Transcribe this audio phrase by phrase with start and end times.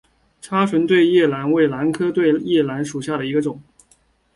[0.41, 3.61] 叉唇对叶兰为兰科对叶兰属下的一个种。